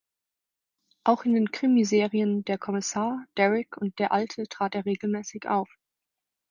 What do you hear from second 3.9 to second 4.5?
"Der Alte"